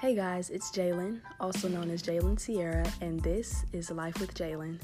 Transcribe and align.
Hey 0.00 0.14
guys, 0.14 0.48
it's 0.50 0.70
Jalen, 0.70 1.18
also 1.40 1.66
known 1.66 1.90
as 1.90 2.04
Jalen 2.04 2.38
Sierra, 2.38 2.86
and 3.00 3.18
this 3.18 3.64
is 3.72 3.90
Life 3.90 4.20
with 4.20 4.32
Jalen. 4.32 4.78